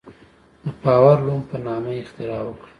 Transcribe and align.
د 0.63 0.65
پاور 0.83 1.17
لوم 1.25 1.41
په 1.49 1.57
نامه 1.65 1.91
اختراع 2.01 2.41
وکړه. 2.45 2.67